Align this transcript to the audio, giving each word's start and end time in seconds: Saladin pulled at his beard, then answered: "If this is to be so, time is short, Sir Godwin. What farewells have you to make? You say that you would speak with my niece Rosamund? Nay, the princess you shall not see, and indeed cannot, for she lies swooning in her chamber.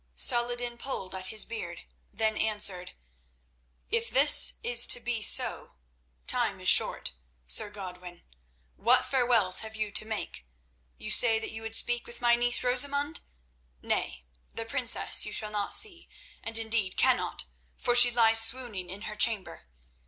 Saladin 0.15 0.79
pulled 0.79 1.13
at 1.13 1.27
his 1.27 1.45
beard, 1.45 1.83
then 2.11 2.35
answered: 2.35 2.93
"If 3.91 4.09
this 4.09 4.55
is 4.63 4.87
to 4.87 4.99
be 4.99 5.21
so, 5.21 5.75
time 6.25 6.59
is 6.59 6.69
short, 6.69 7.11
Sir 7.45 7.69
Godwin. 7.69 8.23
What 8.77 9.05
farewells 9.05 9.59
have 9.59 9.75
you 9.75 9.91
to 9.91 10.03
make? 10.03 10.47
You 10.97 11.11
say 11.11 11.37
that 11.37 11.51
you 11.51 11.61
would 11.61 11.75
speak 11.75 12.07
with 12.07 12.19
my 12.19 12.35
niece 12.35 12.63
Rosamund? 12.63 13.19
Nay, 13.83 14.25
the 14.51 14.65
princess 14.65 15.23
you 15.27 15.31
shall 15.31 15.51
not 15.51 15.71
see, 15.75 16.09
and 16.41 16.57
indeed 16.57 16.97
cannot, 16.97 17.45
for 17.77 17.93
she 17.93 18.09
lies 18.09 18.41
swooning 18.41 18.89
in 18.89 19.03
her 19.03 19.15
chamber. 19.15 19.67